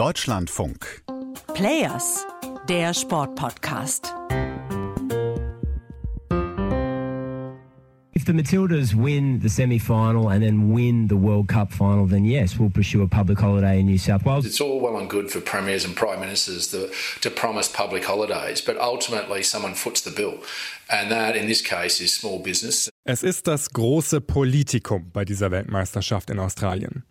Deutschlandfunk. 0.00 1.02
Players, 1.52 2.24
der 2.70 2.94
Sportpodcast. 2.94 4.06
If 8.14 8.24
the 8.24 8.32
Matildas 8.32 8.94
win 8.94 9.40
the 9.40 9.50
semi-final 9.50 10.30
and 10.30 10.42
then 10.42 10.72
win 10.72 11.08
the 11.08 11.18
World 11.18 11.48
Cup 11.48 11.70
final, 11.70 12.06
then 12.06 12.24
yes, 12.24 12.58
we'll 12.58 12.70
pursue 12.70 13.02
a 13.02 13.08
public 13.08 13.38
holiday 13.38 13.80
in 13.80 13.88
New 13.88 13.98
South 13.98 14.24
Wales. 14.24 14.46
It's 14.46 14.58
all 14.58 14.80
well 14.80 14.96
and 14.96 15.10
good 15.10 15.30
for 15.30 15.42
premiers 15.42 15.84
and 15.84 15.94
prime 15.94 16.20
ministers 16.20 16.68
to, 16.68 16.88
to 17.20 17.28
promise 17.30 17.68
public 17.68 18.02
holidays, 18.02 18.62
but 18.62 18.78
ultimately 18.78 19.42
someone 19.42 19.74
foots 19.74 20.00
the 20.00 20.10
bill. 20.10 20.38
And 20.88 21.10
that 21.10 21.36
in 21.36 21.46
this 21.46 21.60
case 21.60 22.00
is 22.00 22.14
small 22.14 22.38
business. 22.38 22.88
Es 23.04 23.22
ist 23.22 23.46
das 23.46 23.68
große 23.68 24.22
Politikum 24.22 25.10
bei 25.12 25.26
dieser 25.26 25.50
Weltmeisterschaft 25.50 26.30
in 26.30 26.38
Australien. 26.38 27.04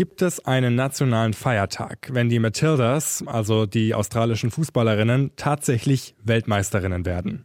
Gibt 0.00 0.22
es 0.22 0.42
einen 0.46 0.76
nationalen 0.76 1.34
Feiertag, 1.34 2.08
wenn 2.10 2.30
die 2.30 2.38
Matildas, 2.38 3.22
also 3.26 3.66
die 3.66 3.92
australischen 3.92 4.50
Fußballerinnen, 4.50 5.32
tatsächlich 5.36 6.14
Weltmeisterinnen 6.24 7.04
werden? 7.04 7.44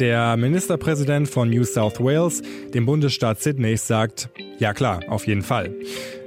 Der 0.00 0.36
Ministerpräsident 0.36 1.28
von 1.28 1.48
New 1.48 1.62
South 1.62 2.00
Wales, 2.00 2.42
dem 2.74 2.84
Bundesstaat 2.84 3.40
Sydney, 3.40 3.76
sagt, 3.76 4.28
ja 4.58 4.74
klar, 4.74 5.02
auf 5.06 5.28
jeden 5.28 5.42
Fall. 5.42 5.72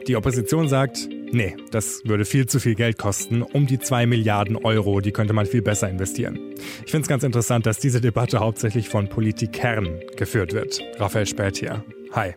Die 0.08 0.16
Opposition 0.16 0.70
sagt, 0.70 1.10
nee, 1.34 1.58
das 1.72 2.00
würde 2.06 2.24
viel 2.24 2.46
zu 2.46 2.62
viel 2.62 2.76
Geld 2.76 2.98
kosten, 2.98 3.42
um 3.42 3.68
die 3.68 3.80
zwei 3.80 4.06
Milliarden 4.06 4.56
Euro, 4.56 5.02
die 5.02 5.12
könnte 5.12 5.34
man 5.34 5.48
viel 5.48 5.62
besser 5.62 5.90
investieren. 5.90 6.40
Ich 6.86 6.92
finde 6.92 7.02
es 7.02 7.10
ganz 7.10 7.24
interessant, 7.26 7.66
dass 7.66 7.78
diese 7.78 8.00
Debatte 8.00 8.40
hauptsächlich 8.40 8.88
von 8.88 9.10
Politikern 9.10 10.00
geführt 10.16 10.54
wird. 10.54 10.80
Raphael 10.98 11.26
Spät 11.26 11.58
hier. 11.58 11.84
Hi. 12.14 12.34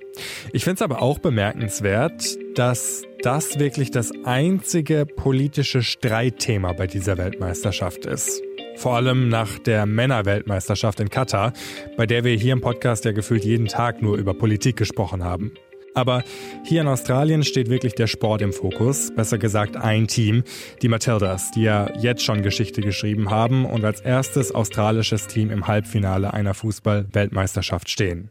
Ich 0.53 0.63
finde 0.63 0.77
es 0.77 0.83
aber 0.83 1.03
auch 1.03 1.19
bemerkenswert, 1.19 2.37
dass 2.55 3.03
das 3.23 3.59
wirklich 3.59 3.91
das 3.91 4.13
einzige 4.25 5.05
politische 5.05 5.83
Streitthema 5.83 6.73
bei 6.75 6.87
dieser 6.87 7.19
Weltmeisterschaft 7.19 8.07
ist. 8.07 8.41
Vor 8.77 8.95
allem 8.95 9.29
nach 9.29 9.59
der 9.59 9.87
Männerweltmeisterschaft 9.87 11.01
in 11.01 11.11
Katar, 11.11 11.53
bei 11.97 12.07
der 12.07 12.23
wir 12.23 12.37
hier 12.37 12.53
im 12.53 12.61
Podcast 12.61 13.05
ja 13.05 13.11
gefühlt 13.11 13.45
jeden 13.45 13.67
Tag 13.67 14.01
nur 14.01 14.17
über 14.17 14.33
Politik 14.35 14.77
gesprochen 14.77 15.25
haben. 15.25 15.53
Aber 15.95 16.23
hier 16.65 16.83
in 16.83 16.89
Australien 16.89 17.43
steht 17.43 17.69
wirklich 17.69 17.95
der 17.95 18.07
Sport 18.07 18.43
im 18.43 18.53
Fokus, 18.53 19.13
besser 19.15 19.39
gesagt 19.39 19.77
ein 19.77 20.07
Team, 20.07 20.45
die 20.83 20.89
Matildas, 20.89 21.51
die 21.51 21.63
ja 21.63 21.89
jetzt 21.99 22.25
schon 22.25 22.43
Geschichte 22.43 22.81
geschrieben 22.81 23.31
haben 23.31 23.65
und 23.65 23.85
als 23.85 24.01
erstes 24.01 24.53
australisches 24.53 25.27
Team 25.27 25.51
im 25.51 25.67
Halbfinale 25.67 26.33
einer 26.33 26.55
Fußball-Weltmeisterschaft 26.55 27.89
stehen. 27.89 28.31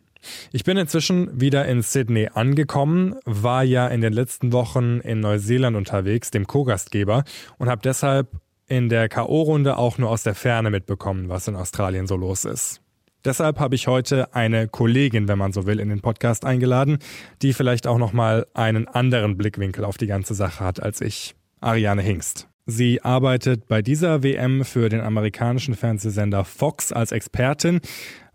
Ich 0.52 0.64
bin 0.64 0.78
inzwischen 0.78 1.40
wieder 1.40 1.66
in 1.66 1.82
Sydney 1.82 2.30
angekommen, 2.34 3.16
war 3.26 3.64
ja 3.64 3.88
in 3.88 4.02
den 4.02 4.14
letzten 4.14 4.52
Wochen 4.54 5.00
in 5.00 5.20
Neuseeland 5.20 5.76
unterwegs, 5.76 6.32
dem 6.32 6.48
Co-Gastgeber, 6.48 7.24
und 7.58 7.70
habe 7.70 7.82
deshalb 7.84 8.30
in 8.68 8.90
der 8.90 9.10
KO-Runde 9.10 9.78
auch 9.78 9.98
nur 9.98 10.10
aus 10.10 10.24
der 10.24 10.36
Ferne 10.36 10.70
mitbekommen, 10.70 11.30
was 11.30 11.48
in 11.48 11.56
Australien 11.56 12.08
so 12.08 12.16
los 12.16 12.46
ist. 12.46 12.82
Deshalb 13.26 13.60
habe 13.60 13.76
ich 13.76 13.88
heute 13.88 14.34
eine 14.36 14.68
Kollegin, 14.68 15.28
wenn 15.28 15.38
man 15.38 15.54
so 15.54 15.66
will, 15.66 15.80
in 15.80 15.90
den 15.90 16.02
Podcast 16.02 16.44
eingeladen, 16.44 16.98
die 17.42 17.54
vielleicht 17.54 17.88
auch 17.88 17.98
noch 17.98 18.12
mal 18.12 18.48
einen 18.54 18.88
anderen 18.88 19.38
Blickwinkel 19.38 19.86
auf 19.86 19.98
die 19.98 20.08
ganze 20.08 20.34
Sache 20.34 20.64
hat 20.64 20.84
als 20.84 21.00
ich. 21.00 21.36
Ariane 21.62 22.02
Hingst. 22.02 22.50
Sie 22.66 23.02
arbeitet 23.02 23.68
bei 23.68 23.82
dieser 23.82 24.24
WM 24.24 24.64
für 24.64 24.88
den 24.88 25.02
amerikanischen 25.02 25.76
Fernsehsender 25.76 26.46
Fox 26.46 26.94
als 26.94 27.12
Expertin, 27.12 27.82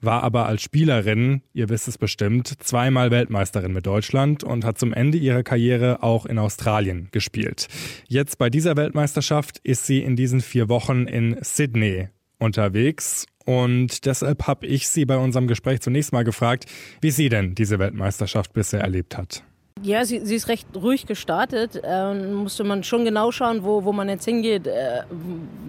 war 0.02 0.22
aber 0.22 0.46
als 0.46 0.62
Spielerin, 0.62 1.40
ihr 1.54 1.70
wisst 1.70 1.88
es 1.88 1.96
bestimmt, 1.96 2.62
zweimal 2.62 3.10
Weltmeisterin 3.10 3.72
mit 3.72 3.86
Deutschland 3.86 4.44
und 4.44 4.66
hat 4.66 4.78
zum 4.78 4.92
Ende 4.92 5.16
ihrer 5.16 5.42
Karriere 5.42 6.02
auch 6.02 6.26
in 6.26 6.38
Australien 6.38 7.08
gespielt. 7.10 7.68
Jetzt 8.06 8.36
bei 8.36 8.50
dieser 8.50 8.76
Weltmeisterschaft 8.76 9.60
ist 9.64 9.86
sie 9.86 10.02
in 10.02 10.14
diesen 10.14 10.42
vier 10.42 10.68
Wochen 10.68 11.06
in 11.06 11.38
Sydney 11.40 12.08
unterwegs 12.38 13.24
und 13.46 14.04
deshalb 14.04 14.46
habe 14.46 14.66
ich 14.66 14.88
sie 14.88 15.06
bei 15.06 15.16
unserem 15.16 15.48
Gespräch 15.48 15.80
zunächst 15.80 16.12
mal 16.12 16.24
gefragt, 16.24 16.66
wie 17.00 17.10
sie 17.10 17.30
denn 17.30 17.54
diese 17.54 17.78
Weltmeisterschaft 17.78 18.52
bisher 18.52 18.82
erlebt 18.82 19.16
hat. 19.16 19.42
Ja, 19.82 20.04
sie, 20.04 20.20
sie 20.24 20.34
ist 20.34 20.48
recht 20.48 20.66
ruhig 20.74 21.06
gestartet. 21.06 21.80
Ähm, 21.84 22.34
musste 22.34 22.64
man 22.64 22.82
schon 22.84 23.04
genau 23.04 23.30
schauen, 23.30 23.62
wo, 23.64 23.84
wo 23.84 23.92
man 23.92 24.08
jetzt 24.08 24.24
hingeht, 24.24 24.66
äh, 24.66 25.02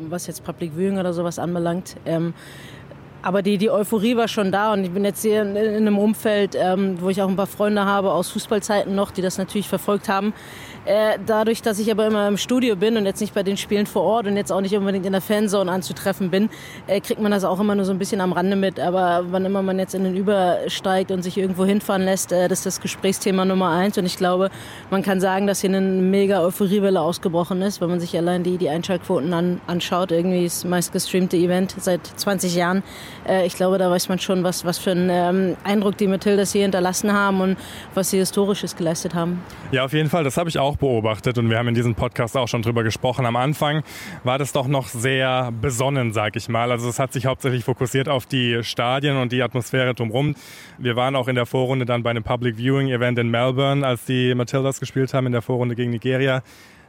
was 0.10 0.28
jetzt 0.28 0.44
Public 0.44 0.72
Viewing 0.76 0.98
oder 0.98 1.14
sowas 1.14 1.40
anbelangt. 1.40 1.96
Ähm, 2.06 2.34
aber 3.22 3.42
die, 3.42 3.58
die 3.58 3.70
Euphorie 3.70 4.16
war 4.16 4.28
schon 4.28 4.52
da 4.52 4.72
und 4.74 4.84
ich 4.84 4.92
bin 4.92 5.04
jetzt 5.04 5.22
hier 5.22 5.42
in, 5.42 5.56
in 5.56 5.76
einem 5.76 5.98
Umfeld, 5.98 6.56
ähm, 6.56 6.98
wo 7.02 7.10
ich 7.10 7.22
auch 7.22 7.28
ein 7.28 7.36
paar 7.36 7.48
Freunde 7.48 7.84
habe 7.84 8.12
aus 8.12 8.30
Fußballzeiten 8.30 8.96
noch, 8.96 9.12
die 9.12 9.22
das 9.22 9.38
natürlich 9.38 9.68
verfolgt 9.68 10.08
haben. 10.08 10.34
Äh, 10.86 11.20
dadurch, 11.26 11.62
dass 11.62 11.80
ich 11.80 11.92
aber 11.92 12.08
immer 12.08 12.28
im 12.28 12.38
Studio 12.38 12.76
bin 12.76 12.98
und 12.98 13.06
jetzt 13.06 13.22
nicht 13.22 13.34
bei 13.34 13.44
den 13.44 13.58
Spielen 13.58 13.86
vor 13.86 14.04
Ort 14.04 14.28
und 14.28 14.38
jetzt 14.38 14.52
auch 14.52 14.62
nicht 14.62 14.76
unbedingt 14.76 15.06
in 15.06 15.12
der 15.12 15.22
Fanzone 15.22 15.72
anzutreffen 15.72 16.30
bin, 16.30 16.50
äh, 16.88 17.00
kriegt 17.00 17.22
man 17.22 17.32
das 17.32 17.44
auch 17.44 17.60
immer 17.60 17.76
nur 17.76 17.86
so 17.86 17.92
ein 17.92 18.00
bisschen 18.00 18.22
am 18.22 18.34
Rande 18.34 18.56
mit. 18.56 18.80
Aber 18.80 19.26
wann 19.30 19.46
immer 19.46 19.62
man 19.62 19.78
jetzt 19.78 19.94
in 19.94 20.04
den 20.04 20.16
übersteigt 20.16 21.12
und 21.12 21.22
sich 21.22 21.38
irgendwo 21.38 21.66
hinfahren 21.66 22.04
lässt, 22.04 22.32
äh, 22.32 22.48
das 22.48 22.60
ist 22.60 22.66
das 22.66 22.82
Gesprächsthema 22.82 23.46
Nummer 23.46 23.70
eins. 23.70 23.98
Und 23.98 24.06
ich 24.06 24.18
glaube, 24.18 24.50
man 24.90 25.04
kann 25.04 25.20
sagen, 25.20 25.48
dass 25.48 25.62
hier 25.62 25.70
eine 25.70 25.82
mega 25.82 26.42
Euphoriewelle 26.42 27.00
ausgebrochen 27.00 27.62
ist, 27.62 27.82
wenn 27.82 27.90
man 27.90 28.00
sich 28.00 28.18
allein 28.18 28.44
die, 28.44 28.58
die 28.58 28.70
Einschaltquoten 28.70 29.34
an, 29.34 29.62
anschaut. 29.68 30.12
Irgendwie 30.12 30.46
das 30.46 30.66
meistgestreamte 30.66 31.38
Event 31.38 31.76
seit 31.80 32.06
20 32.08 32.56
Jahren. 32.56 32.84
Äh, 33.28 33.46
ich 33.46 33.56
glaube, 33.56 33.78
da 33.78 33.92
weiß 33.92 34.10
man 34.10 34.20
schon, 34.20 34.44
was, 34.44 34.66
was 34.66 34.78
für 34.78 34.92
einen 34.92 35.10
ähm, 35.12 35.58
Eindruck 35.64 35.98
die 35.98 36.08
Matildas 36.08 36.52
hier 36.52 36.64
hinterlassen 36.64 37.14
haben 37.14 37.42
und 37.42 37.58
was 37.94 38.10
sie 38.10 38.18
Historisches 38.18 38.76
geleistet 38.76 39.14
haben. 39.14 39.44
Ja, 39.72 39.86
auf 39.86 39.94
jeden 39.94 40.10
Fall. 40.10 40.24
Das 40.24 40.38
habe 40.38 40.50
ich 40.50 40.58
auch 40.58 40.79
beobachtet 40.80 41.38
und 41.38 41.50
wir 41.50 41.58
haben 41.58 41.68
in 41.68 41.76
diesem 41.76 41.96
Podcast 41.96 42.36
auch 42.36 42.48
schon 42.48 42.62
drüber 42.62 42.84
gesprochen. 42.84 43.26
Am 43.26 43.36
Anfang 43.36 43.84
war 44.24 44.38
das 44.38 44.52
doch 44.52 44.68
noch 44.68 44.88
sehr 44.88 45.52
besonnen, 45.62 46.14
sag 46.14 46.36
ich 46.36 46.50
mal. 46.50 46.72
Also 46.72 46.90
es 46.90 47.00
hat 47.00 47.14
sich 47.14 47.26
hauptsächlich 47.26 47.64
fokussiert 47.64 48.10
auf 48.10 48.26
die 48.26 48.64
Stadien 48.64 49.18
und 49.18 49.32
die 49.32 49.44
Atmosphäre 49.44 49.94
drumherum. 49.94 50.36
Wir 50.78 50.96
waren 50.96 51.16
auch 51.16 51.28
in 51.28 51.36
der 51.36 51.46
Vorrunde 51.46 51.86
dann 51.86 52.04
bei 52.04 52.10
einem 52.10 52.24
Public 52.24 52.58
Viewing 52.58 52.90
Event 52.90 53.20
in 53.20 53.30
Melbourne, 53.30 53.86
als 53.86 54.06
die 54.06 54.34
Matildas 54.34 54.80
gespielt 54.80 55.14
haben 55.14 55.28
in 55.28 55.34
der 55.34 55.42
Vorrunde 55.42 55.76
gegen 55.76 55.92
Nigeria. 55.92 56.42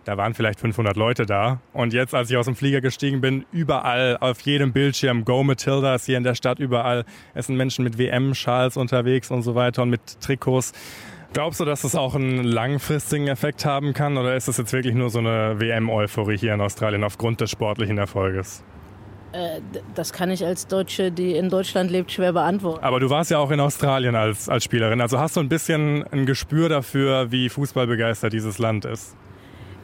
Da 0.05 0.17
waren 0.17 0.33
vielleicht 0.33 0.61
500 0.61 0.97
Leute 0.97 1.27
da. 1.27 1.61
Und 1.73 1.93
jetzt, 1.93 2.15
als 2.15 2.31
ich 2.31 2.37
aus 2.37 2.47
dem 2.47 2.56
Flieger 2.56 2.81
gestiegen 2.81 3.21
bin, 3.21 3.45
überall 3.53 4.17
auf 4.19 4.41
jedem 4.41 4.73
Bildschirm 4.73 5.25
Go 5.25 5.43
Matildas 5.43 6.06
hier 6.06 6.17
in 6.17 6.25
der 6.25 6.34
Stadt, 6.34 6.59
überall. 6.59 7.05
Es 7.34 7.47
sind 7.47 7.56
Menschen 7.56 7.84
mit 7.84 7.99
WM-Schals 7.99 8.77
unterwegs 8.77 9.31
und 9.31 9.43
so 9.43 9.55
weiter 9.55 9.83
und 9.83 9.91
mit 9.91 10.21
Trikots. 10.21 10.73
Glaubst 11.33 11.61
du, 11.61 11.65
dass 11.65 11.83
das 11.83 11.95
auch 11.95 12.17
einen 12.17 12.43
langfristigen 12.43 13.29
Effekt 13.29 13.65
haben 13.65 13.93
kann 13.93 14.19
oder 14.19 14.35
ist 14.35 14.49
das 14.49 14.57
jetzt 14.57 14.73
wirklich 14.73 14.95
nur 14.95 15.11
so 15.11 15.21
eine 15.21 15.61
WM-Euphorie 15.61 16.37
hier 16.37 16.55
in 16.55 16.61
Australien 16.61 17.05
aufgrund 17.05 17.41
des 17.41 17.51
sportlichen 17.51 17.99
Erfolges? 17.99 18.65
Äh, 19.33 19.61
das 19.95 20.13
kann 20.13 20.33
ich 20.33 20.45
als 20.45 20.67
Deutsche, 20.67 21.13
die 21.13 21.37
in 21.37 21.49
Deutschland 21.49 21.91
lebt, 21.91 22.11
schwer 22.11 22.33
beantworten. 22.33 22.83
Aber 22.83 22.99
du 22.99 23.09
warst 23.11 23.31
ja 23.31 23.39
auch 23.39 23.53
in 23.53 23.61
Australien 23.61 24.17
als, 24.17 24.49
als 24.49 24.65
Spielerin. 24.65 25.01
Also 25.01 25.21
hast 25.21 25.37
du 25.37 25.41
ein 25.41 25.49
bisschen 25.49 26.05
ein 26.11 26.27
Gespür 26.27 26.69
dafür, 26.69 27.31
wie 27.31 27.49
fußballbegeistert 27.49 28.33
dieses 28.33 28.59
Land 28.59 28.85
ist? 28.85 29.15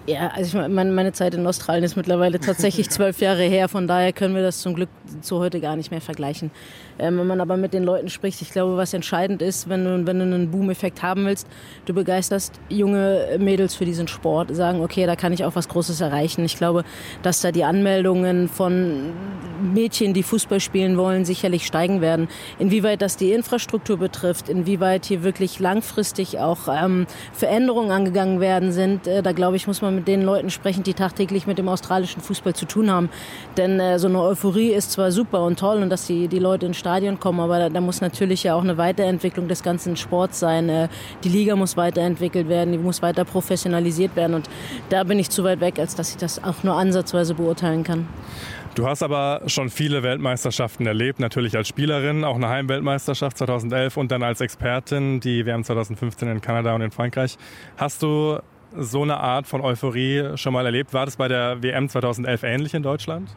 Ja, 0.06 0.28
also 0.28 0.60
ich 0.60 0.68
meine, 0.68 0.92
meine 0.92 1.12
Zeit 1.12 1.34
in 1.34 1.44
Australien 1.48 1.82
ist 1.82 1.96
mittlerweile 1.96 2.38
tatsächlich 2.38 2.88
zwölf 2.90 3.20
Jahre 3.20 3.42
her. 3.42 3.68
Von 3.68 3.88
daher 3.88 4.12
können 4.12 4.36
wir 4.36 4.42
das 4.42 4.60
zum 4.60 4.74
Glück 4.74 4.88
zu 5.20 5.40
heute 5.40 5.60
gar 5.60 5.74
nicht 5.74 5.90
mehr 5.90 6.00
vergleichen. 6.00 6.52
Ähm, 6.98 7.18
wenn 7.18 7.26
man 7.26 7.40
aber 7.40 7.56
mit 7.56 7.74
den 7.74 7.82
Leuten 7.82 8.08
spricht, 8.08 8.40
ich 8.40 8.52
glaube, 8.52 8.76
was 8.76 8.94
entscheidend 8.94 9.42
ist, 9.42 9.68
wenn 9.68 9.84
du, 9.84 10.06
wenn 10.06 10.18
du 10.18 10.24
einen 10.24 10.50
Boom-Effekt 10.52 11.02
haben 11.02 11.26
willst, 11.26 11.48
du 11.86 11.92
begeisterst 11.92 12.54
junge 12.68 13.36
Mädels 13.38 13.74
für 13.74 13.84
diesen 13.84 14.06
Sport, 14.06 14.54
sagen, 14.54 14.80
okay, 14.80 15.06
da 15.06 15.16
kann 15.16 15.32
ich 15.32 15.44
auch 15.44 15.56
was 15.56 15.68
Großes 15.68 16.00
erreichen. 16.00 16.44
Ich 16.44 16.56
glaube, 16.56 16.84
dass 17.22 17.40
da 17.40 17.50
die 17.50 17.64
Anmeldungen 17.64 18.48
von 18.48 19.12
Mädchen, 19.60 20.14
die 20.14 20.22
Fußball 20.22 20.60
spielen 20.60 20.96
wollen, 20.96 21.24
sicherlich 21.24 21.66
steigen 21.66 22.00
werden. 22.00 22.28
Inwieweit 22.58 23.02
das 23.02 23.16
die 23.16 23.32
Infrastruktur 23.32 23.96
betrifft, 23.96 24.48
inwieweit 24.48 25.06
hier 25.06 25.24
wirklich 25.24 25.58
langfristig 25.58 26.38
auch 26.38 26.68
ähm, 26.68 27.06
Veränderungen 27.32 27.90
angegangen 27.90 28.40
werden 28.40 28.70
sind, 28.70 29.06
äh, 29.06 29.22
da 29.22 29.32
glaube 29.32 29.56
ich, 29.56 29.66
muss 29.66 29.82
man 29.82 29.95
mit 29.96 30.06
den 30.06 30.22
Leuten 30.22 30.50
sprechen, 30.50 30.84
die 30.84 30.94
tagtäglich 30.94 31.46
mit 31.48 31.58
dem 31.58 31.68
australischen 31.68 32.22
Fußball 32.22 32.54
zu 32.54 32.66
tun 32.66 32.90
haben. 32.90 33.10
Denn 33.56 33.80
äh, 33.80 33.98
so 33.98 34.06
eine 34.06 34.20
Euphorie 34.20 34.70
ist 34.70 34.92
zwar 34.92 35.10
super 35.10 35.42
und 35.42 35.58
toll 35.58 35.82
und 35.82 35.90
dass 35.90 36.06
die, 36.06 36.28
die 36.28 36.38
Leute 36.38 36.66
ins 36.66 36.76
Stadion 36.76 37.18
kommen, 37.18 37.40
aber 37.40 37.58
da, 37.58 37.68
da 37.68 37.80
muss 37.80 38.00
natürlich 38.00 38.44
ja 38.44 38.54
auch 38.54 38.62
eine 38.62 38.78
Weiterentwicklung 38.78 39.48
des 39.48 39.62
ganzen 39.62 39.96
Sports 39.96 40.38
sein. 40.38 40.68
Äh, 40.68 40.88
die 41.24 41.28
Liga 41.28 41.56
muss 41.56 41.76
weiterentwickelt 41.76 42.48
werden, 42.48 42.72
die 42.72 42.78
muss 42.78 43.02
weiter 43.02 43.24
professionalisiert 43.24 44.14
werden 44.14 44.34
und 44.34 44.48
da 44.90 45.02
bin 45.04 45.18
ich 45.18 45.30
zu 45.30 45.42
weit 45.42 45.60
weg, 45.60 45.78
als 45.78 45.94
dass 45.94 46.10
ich 46.10 46.16
das 46.16 46.42
auch 46.44 46.62
nur 46.62 46.74
ansatzweise 46.74 47.34
beurteilen 47.34 47.82
kann. 47.82 48.06
Du 48.76 48.86
hast 48.86 49.02
aber 49.02 49.40
schon 49.46 49.70
viele 49.70 50.02
Weltmeisterschaften 50.02 50.86
erlebt, 50.86 51.18
natürlich 51.18 51.56
als 51.56 51.66
Spielerin, 51.66 52.24
auch 52.24 52.34
eine 52.36 52.50
Heimweltmeisterschaft 52.50 53.38
2011 53.38 53.96
und 53.96 54.12
dann 54.12 54.22
als 54.22 54.42
Expertin 54.42 55.18
die 55.18 55.46
WM 55.46 55.64
2015 55.64 56.28
in 56.28 56.42
Kanada 56.42 56.74
und 56.74 56.82
in 56.82 56.90
Frankreich. 56.90 57.38
Hast 57.78 58.02
du 58.02 58.38
so 58.74 59.02
eine 59.02 59.18
Art 59.18 59.46
von 59.46 59.60
Euphorie 59.60 60.36
schon 60.36 60.52
mal 60.52 60.66
erlebt? 60.66 60.92
War 60.94 61.06
das 61.06 61.16
bei 61.16 61.28
der 61.28 61.62
WM 61.62 61.88
2011 61.88 62.42
ähnlich 62.42 62.74
in 62.74 62.82
Deutschland? 62.82 63.30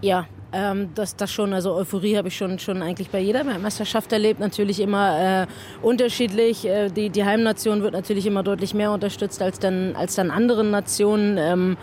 Ja, 0.00 0.26
ähm, 0.52 0.90
das, 0.94 1.16
das 1.16 1.32
schon. 1.32 1.54
Also 1.54 1.74
Euphorie 1.74 2.16
habe 2.16 2.28
ich 2.28 2.36
schon, 2.36 2.58
schon 2.58 2.82
eigentlich 2.82 3.10
bei 3.10 3.20
jeder 3.20 3.44
Meisterschaft 3.44 4.12
erlebt. 4.12 4.40
Natürlich 4.40 4.80
immer 4.80 5.42
äh, 5.42 5.46
unterschiedlich. 5.80 6.66
Äh, 6.66 6.90
die, 6.90 7.08
die 7.08 7.24
Heimnation 7.24 7.82
wird 7.82 7.94
natürlich 7.94 8.26
immer 8.26 8.42
deutlich 8.42 8.74
mehr 8.74 8.92
unterstützt 8.92 9.40
als 9.40 9.58
dann, 9.58 9.96
als 9.96 10.14
dann 10.14 10.30
andere 10.30 10.64
Nationen. 10.64 11.38
Ähm, 11.38 11.76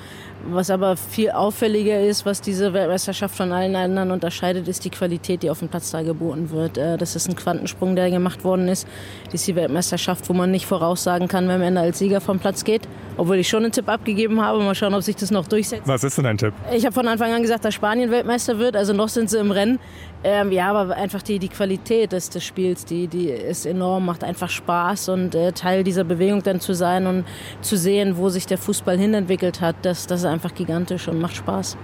Was 0.47 0.69
aber 0.69 0.95
viel 0.95 1.31
auffälliger 1.31 2.01
ist, 2.01 2.25
was 2.25 2.39
diese 2.39 2.71
Weltmeisterschaft 2.73 3.35
von 3.35 3.51
allen 3.51 3.75
anderen 3.75 4.11
unterscheidet, 4.11 4.67
ist 4.67 4.85
die 4.85 4.89
Qualität, 4.89 5.43
die 5.43 5.49
auf 5.49 5.59
dem 5.59 5.67
Platz 5.67 5.91
da 5.91 6.01
geboten 6.01 6.49
wird. 6.51 6.77
Äh, 6.77 6.97
das 6.97 7.15
ist 7.15 7.27
ein 7.27 7.35
Quantensprung, 7.35 7.95
der 7.95 8.09
gemacht 8.09 8.43
worden 8.43 8.67
ist. 8.69 8.87
Das 9.25 9.35
ist 9.35 9.47
die 9.47 9.55
Weltmeisterschaft, 9.55 10.29
wo 10.29 10.33
man 10.33 10.51
nicht 10.51 10.65
voraussagen 10.65 11.27
kann, 11.27 11.47
wer 11.47 11.55
am 11.55 11.61
Ende 11.61 11.81
als 11.81 11.99
Sieger 11.99 12.21
vom 12.21 12.39
Platz 12.39 12.63
geht. 12.63 12.87
Obwohl 13.17 13.37
ich 13.37 13.49
schon 13.49 13.63
einen 13.63 13.73
Tipp 13.73 13.89
abgegeben 13.89 14.41
habe. 14.41 14.59
Mal 14.59 14.75
schauen, 14.75 14.93
ob 14.93 15.03
sich 15.03 15.17
das 15.17 15.29
noch 15.29 15.45
durchsetzt. 15.45 15.83
Was 15.85 16.05
ist 16.05 16.17
denn 16.17 16.23
dein 16.23 16.37
Tipp? 16.37 16.53
Ich 16.73 16.85
habe 16.85 16.93
von 16.93 17.07
Anfang 17.07 17.33
an 17.33 17.41
gesagt, 17.41 17.65
dass 17.65 17.73
Spanien 17.73 18.09
Weltmeister 18.09 18.59
wird. 18.59 18.77
Also 18.77 18.93
noch 18.93 19.09
sind 19.09 19.29
sie 19.29 19.39
im 19.39 19.51
Rennen. 19.51 19.79
Ähm, 20.21 20.51
ja, 20.51 20.71
aber 20.73 20.95
einfach 20.95 21.21
die, 21.21 21.39
die 21.39 21.47
Qualität 21.47 22.11
des, 22.11 22.29
des 22.29 22.43
Spiels, 22.43 22.83
die, 22.83 23.07
die 23.07 23.29
ist 23.29 23.65
enorm, 23.65 24.05
macht 24.05 24.25
einfach 24.25 24.49
Spaß 24.49 25.09
und 25.09 25.33
äh, 25.33 25.53
Teil 25.53 25.85
dieser 25.85 26.03
Bewegung 26.03 26.43
dann 26.43 26.59
zu 26.59 26.73
sein 26.73 27.07
und 27.07 27.25
zu 27.61 27.77
sehen, 27.77 28.17
wo 28.17 28.27
sich 28.27 28.45
der 28.45 28.57
Fußball 28.57 28.97
hinentwickelt 28.97 29.61
hat, 29.61 29.77
das, 29.83 30.07
das 30.07 30.25
einfach 30.29 30.53
gigantisch 30.53 31.07
und 31.07 31.19
macht 31.19 31.35
Spaß. 31.35 31.77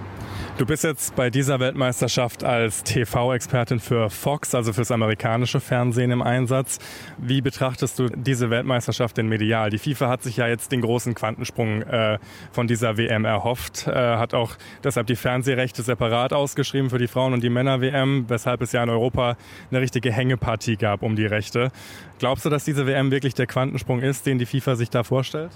Du 0.58 0.64
bist 0.64 0.84
jetzt 0.84 1.14
bei 1.14 1.28
dieser 1.28 1.60
Weltmeisterschaft 1.60 2.42
als 2.42 2.82
TV-Expertin 2.82 3.78
für 3.78 4.08
Fox, 4.08 4.54
also 4.54 4.72
fürs 4.72 4.90
amerikanische 4.90 5.60
Fernsehen 5.60 6.10
im 6.10 6.22
Einsatz. 6.22 6.78
Wie 7.18 7.42
betrachtest 7.42 7.98
du 7.98 8.08
diese 8.08 8.48
Weltmeisterschaft 8.48 9.18
denn 9.18 9.28
medial? 9.28 9.68
Die 9.68 9.76
FIFA 9.76 10.08
hat 10.08 10.22
sich 10.22 10.38
ja 10.38 10.48
jetzt 10.48 10.72
den 10.72 10.80
großen 10.80 11.14
Quantensprung 11.14 11.82
äh, 11.82 12.18
von 12.52 12.66
dieser 12.68 12.96
WM 12.96 13.26
erhofft, 13.26 13.86
äh, 13.86 13.92
hat 13.92 14.32
auch 14.32 14.56
deshalb 14.82 15.08
die 15.08 15.16
Fernsehrechte 15.16 15.82
separat 15.82 16.32
ausgeschrieben 16.32 16.88
für 16.88 16.98
die 16.98 17.08
Frauen- 17.08 17.34
und 17.34 17.42
die 17.42 17.50
Männer-WM, 17.50 18.24
weshalb 18.28 18.62
es 18.62 18.72
ja 18.72 18.82
in 18.82 18.88
Europa 18.88 19.36
eine 19.70 19.82
richtige 19.82 20.10
Hängepartie 20.10 20.76
gab 20.76 21.02
um 21.02 21.16
die 21.16 21.26
Rechte. 21.26 21.70
Glaubst 22.18 22.46
du, 22.46 22.48
dass 22.48 22.64
diese 22.64 22.86
WM 22.86 23.10
wirklich 23.10 23.34
der 23.34 23.46
Quantensprung 23.46 24.00
ist, 24.00 24.24
den 24.24 24.38
die 24.38 24.46
FIFA 24.46 24.76
sich 24.76 24.88
da 24.88 25.02
vorstellt? 25.02 25.50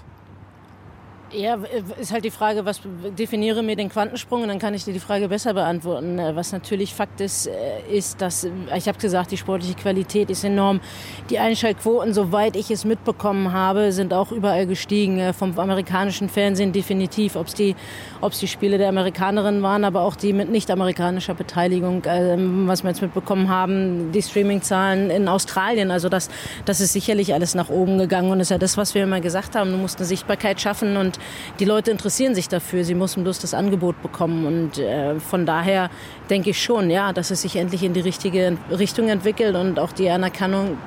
Ja, 1.33 1.57
ist 1.97 2.11
halt 2.11 2.25
die 2.25 2.31
Frage, 2.31 2.65
was 2.65 2.81
definiere 3.17 3.63
mir 3.63 3.77
den 3.77 3.87
Quantensprung 3.87 4.41
und 4.41 4.49
dann 4.49 4.59
kann 4.59 4.73
ich 4.73 4.83
dir 4.83 4.91
die 4.91 4.99
Frage 4.99 5.29
besser 5.29 5.53
beantworten. 5.53 6.19
Äh, 6.19 6.35
was 6.35 6.51
natürlich 6.51 6.93
Fakt 6.93 7.21
ist, 7.21 7.47
äh, 7.47 7.51
ist, 7.89 8.21
dass, 8.21 8.43
äh, 8.43 8.49
ich 8.75 8.89
habe 8.89 8.99
gesagt, 8.99 9.31
die 9.31 9.37
sportliche 9.37 9.75
Qualität 9.75 10.29
ist 10.29 10.43
enorm. 10.43 10.81
Die 11.29 11.39
Einschaltquoten, 11.39 12.13
soweit 12.13 12.57
ich 12.57 12.69
es 12.69 12.83
mitbekommen 12.83 13.53
habe, 13.53 13.93
sind 13.93 14.13
auch 14.13 14.33
überall 14.33 14.67
gestiegen. 14.67 15.33
Vom 15.33 15.57
amerikanischen 15.57 16.27
Fernsehen 16.27 16.73
definitiv, 16.73 17.37
ob 17.37 17.47
es 17.47 17.53
die, 17.53 17.77
ob's 18.19 18.39
die 18.39 18.49
Spiele 18.49 18.77
der 18.77 18.89
Amerikanerinnen 18.89 19.61
waren, 19.61 19.85
aber 19.85 20.01
auch 20.01 20.17
die 20.17 20.33
mit 20.33 20.51
nicht-amerikanischer 20.51 21.33
Beteiligung, 21.33 22.03
ähm, 22.07 22.67
was 22.67 22.83
wir 22.83 22.89
jetzt 22.89 23.01
mitbekommen 23.01 23.47
haben, 23.47 24.11
die 24.11 24.21
Streamingzahlen 24.21 25.09
in 25.09 25.29
Australien. 25.29 25.91
Also 25.91 26.09
das, 26.09 26.29
das 26.65 26.81
ist 26.81 26.91
sicherlich 26.91 27.33
alles 27.33 27.55
nach 27.55 27.69
oben 27.69 27.97
gegangen 27.99 28.31
und 28.31 28.41
ist 28.41 28.51
ja 28.51 28.57
das, 28.57 28.75
was 28.75 28.93
wir 28.95 29.03
immer 29.03 29.21
gesagt 29.21 29.55
haben. 29.55 29.71
Du 29.71 29.77
musst 29.77 29.97
eine 29.99 30.05
Sichtbarkeit 30.05 30.59
schaffen 30.59 30.97
und 30.97 31.20
die 31.59 31.65
Leute 31.65 31.91
interessieren 31.91 32.35
sich 32.35 32.49
dafür. 32.49 32.83
Sie 32.83 32.95
müssen 32.95 33.23
bloß 33.23 33.39
das 33.39 33.53
Angebot 33.53 34.01
bekommen. 34.01 34.45
Und 34.45 34.77
äh, 34.77 35.19
von 35.19 35.45
daher 35.45 35.89
denke 36.29 36.51
ich 36.51 36.61
schon, 36.61 36.89
ja, 36.89 37.13
dass 37.13 37.31
es 37.31 37.41
sich 37.41 37.55
endlich 37.55 37.83
in 37.83 37.93
die 37.93 38.01
richtige 38.01 38.57
Richtung 38.69 39.09
entwickelt 39.09 39.55
und 39.55 39.79
auch 39.79 39.91
die 39.91 40.09
Anerkennung 40.09 40.77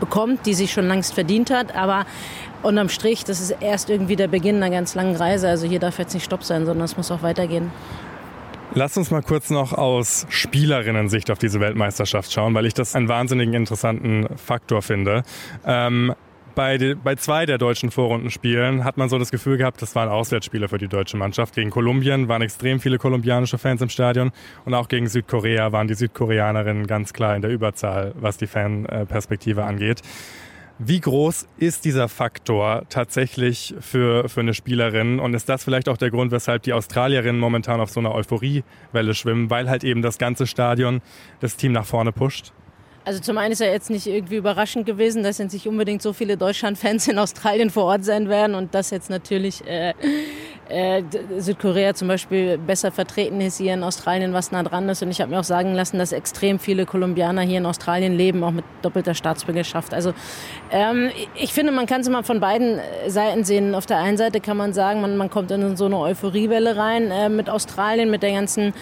bekommt, 0.00 0.46
die 0.46 0.54
sich 0.54 0.72
schon 0.72 0.88
längst 0.88 1.14
verdient 1.14 1.50
hat. 1.50 1.74
Aber 1.74 2.06
unterm 2.62 2.88
Strich, 2.88 3.24
das 3.24 3.40
ist 3.40 3.56
erst 3.60 3.90
irgendwie 3.90 4.16
der 4.16 4.28
Beginn 4.28 4.56
einer 4.56 4.70
ganz 4.70 4.94
langen 4.94 5.16
Reise. 5.16 5.48
Also 5.48 5.66
hier 5.66 5.78
darf 5.78 5.98
jetzt 5.98 6.14
nicht 6.14 6.24
Stopp 6.24 6.44
sein, 6.44 6.66
sondern 6.66 6.84
es 6.84 6.96
muss 6.96 7.10
auch 7.10 7.22
weitergehen. 7.22 7.70
Lass 8.74 8.96
uns 8.96 9.10
mal 9.10 9.22
kurz 9.22 9.48
noch 9.48 9.72
aus 9.72 10.26
Spielerinnen-Sicht 10.28 11.30
auf 11.30 11.38
diese 11.38 11.60
Weltmeisterschaft 11.60 12.30
schauen, 12.30 12.52
weil 12.52 12.66
ich 12.66 12.74
das 12.74 12.94
einen 12.94 13.08
wahnsinnig 13.08 13.52
interessanten 13.54 14.26
Faktor 14.36 14.82
finde. 14.82 15.22
Ähm, 15.64 16.14
bei, 16.56 16.78
de, 16.78 16.94
bei 16.94 17.14
zwei 17.14 17.46
der 17.46 17.58
deutschen 17.58 17.92
Vorrundenspielen 17.92 18.82
hat 18.82 18.96
man 18.96 19.08
so 19.08 19.18
das 19.18 19.30
Gefühl 19.30 19.58
gehabt, 19.58 19.80
das 19.82 19.94
waren 19.94 20.08
Auswärtsspiele 20.08 20.68
für 20.68 20.78
die 20.78 20.88
deutsche 20.88 21.16
Mannschaft. 21.16 21.54
Gegen 21.54 21.70
Kolumbien 21.70 22.28
waren 22.28 22.42
extrem 22.42 22.80
viele 22.80 22.98
kolumbianische 22.98 23.58
Fans 23.58 23.82
im 23.82 23.90
Stadion 23.90 24.32
und 24.64 24.74
auch 24.74 24.88
gegen 24.88 25.06
Südkorea 25.06 25.70
waren 25.70 25.86
die 25.86 25.94
Südkoreanerinnen 25.94 26.86
ganz 26.86 27.12
klar 27.12 27.36
in 27.36 27.42
der 27.42 27.52
Überzahl, 27.52 28.12
was 28.18 28.38
die 28.38 28.46
Fanperspektive 28.46 29.64
angeht. 29.64 30.00
Wie 30.78 31.00
groß 31.00 31.46
ist 31.58 31.84
dieser 31.84 32.08
Faktor 32.08 32.82
tatsächlich 32.88 33.74
für, 33.80 34.28
für 34.28 34.40
eine 34.40 34.52
Spielerin? 34.52 35.20
Und 35.20 35.34
ist 35.34 35.48
das 35.48 35.62
vielleicht 35.62 35.88
auch 35.88 35.96
der 35.96 36.10
Grund, 36.10 36.32
weshalb 36.32 36.62
die 36.64 36.72
Australierinnen 36.72 37.40
momentan 37.40 37.80
auf 37.80 37.90
so 37.90 38.00
einer 38.00 38.14
Euphoriewelle 38.14 39.14
schwimmen, 39.14 39.48
weil 39.50 39.70
halt 39.70 39.84
eben 39.84 40.02
das 40.02 40.18
ganze 40.18 40.46
Stadion 40.46 41.00
das 41.40 41.56
Team 41.56 41.72
nach 41.72 41.86
vorne 41.86 42.12
pusht? 42.12 42.52
Also 43.06 43.20
zum 43.20 43.38
einen 43.38 43.52
ist 43.52 43.60
ja 43.60 43.68
jetzt 43.68 43.88
nicht 43.88 44.08
irgendwie 44.08 44.34
überraschend 44.34 44.84
gewesen, 44.84 45.22
dass 45.22 45.38
jetzt 45.38 45.52
nicht 45.52 45.68
unbedingt 45.68 46.02
so 46.02 46.12
viele 46.12 46.36
Deutschland-Fans 46.36 47.06
in 47.06 47.20
Australien 47.20 47.70
vor 47.70 47.84
Ort 47.84 48.04
sein 48.04 48.28
werden 48.28 48.56
und 48.56 48.74
dass 48.74 48.90
jetzt 48.90 49.10
natürlich 49.10 49.64
äh, 49.64 49.94
äh, 50.68 51.04
Südkorea 51.38 51.94
zum 51.94 52.08
Beispiel 52.08 52.58
besser 52.58 52.90
vertreten 52.90 53.40
ist 53.40 53.58
hier 53.58 53.74
in 53.74 53.84
Australien, 53.84 54.32
was 54.32 54.50
nah 54.50 54.64
dran 54.64 54.88
ist. 54.88 55.04
Und 55.04 55.12
ich 55.12 55.20
habe 55.20 55.30
mir 55.30 55.38
auch 55.38 55.44
sagen 55.44 55.72
lassen, 55.74 55.98
dass 55.98 56.10
extrem 56.10 56.58
viele 56.58 56.84
Kolumbianer 56.84 57.42
hier 57.42 57.58
in 57.58 57.66
Australien 57.66 58.16
leben, 58.16 58.42
auch 58.42 58.50
mit 58.50 58.64
doppelter 58.82 59.14
Staatsbürgerschaft. 59.14 59.94
Also 59.94 60.12
ähm, 60.72 61.10
ich 61.36 61.52
finde, 61.52 61.70
man 61.70 61.86
kann 61.86 62.00
es 62.00 62.08
immer 62.08 62.24
von 62.24 62.40
beiden 62.40 62.80
Seiten 63.06 63.44
sehen. 63.44 63.76
Auf 63.76 63.86
der 63.86 63.98
einen 63.98 64.16
Seite 64.16 64.40
kann 64.40 64.56
man 64.56 64.72
sagen, 64.72 65.00
man, 65.00 65.16
man 65.16 65.30
kommt 65.30 65.52
in 65.52 65.76
so 65.76 65.84
eine 65.84 65.96
Euphoriewelle 65.96 66.76
rein 66.76 67.12
äh, 67.12 67.28
mit 67.28 67.48
Australien, 67.48 68.10
mit 68.10 68.24
der 68.24 68.32
ganzen 68.32 68.74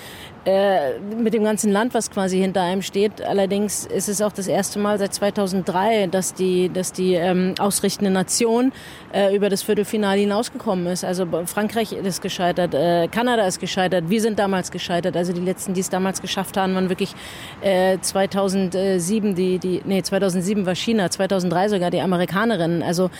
äh, 0.44 0.98
mit 0.98 1.32
dem 1.32 1.44
ganzen 1.44 1.72
Land, 1.72 1.94
was 1.94 2.10
quasi 2.10 2.38
hinter 2.38 2.62
einem 2.62 2.82
steht. 2.82 3.22
Allerdings 3.22 3.86
ist 3.86 4.08
es 4.08 4.20
auch 4.20 4.32
das 4.32 4.46
erste 4.46 4.78
Mal 4.78 4.98
seit 4.98 5.14
2003, 5.14 6.08
dass 6.08 6.34
die, 6.34 6.68
dass 6.68 6.92
die 6.92 7.14
ähm, 7.14 7.54
ausrichtende 7.58 8.10
Nation 8.10 8.72
äh, 9.12 9.34
über 9.34 9.48
das 9.48 9.62
Viertelfinale 9.62 10.20
hinausgekommen 10.20 10.86
ist. 10.86 11.04
Also 11.04 11.26
Frankreich 11.46 11.92
ist 11.92 12.20
gescheitert, 12.20 12.74
äh, 12.74 13.08
Kanada 13.08 13.46
ist 13.46 13.58
gescheitert, 13.58 14.10
wir 14.10 14.20
sind 14.20 14.38
damals 14.38 14.70
gescheitert. 14.70 15.16
Also 15.16 15.32
die 15.32 15.40
letzten, 15.40 15.74
die 15.74 15.80
es 15.80 15.88
damals 15.88 16.20
geschafft 16.20 16.56
haben, 16.56 16.74
waren 16.74 16.88
wirklich 16.88 17.14
äh, 17.62 17.98
2007 18.00 19.34
die, 19.34 19.58
die, 19.58 19.82
nee 19.84 20.02
2007 20.02 20.66
war 20.66 20.74
China, 20.74 21.10
2003 21.10 21.70
sogar 21.70 21.90
die 21.90 22.00
Amerikanerinnen. 22.00 22.82
Also 22.82 23.10